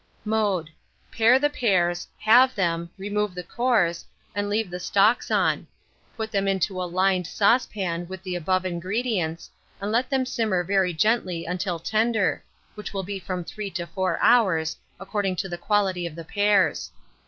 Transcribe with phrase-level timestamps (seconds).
[0.25, 0.71] Mode.
[1.11, 5.67] Pare the pears, halve them, remove the cores, and leave the stalks on;
[6.17, 10.91] put them into a lined saucepan with the above ingredients, and let them simmer very
[10.91, 12.43] gently until tender,
[12.73, 16.25] which will be in from 3 to 4 hours, according to the quality of the
[16.25, 16.89] pears.